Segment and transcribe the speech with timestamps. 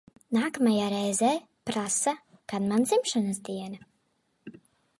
[0.35, 1.29] Nākamajā reizē
[1.71, 2.13] prasa,
[2.53, 4.61] kad man dzimšanas diena.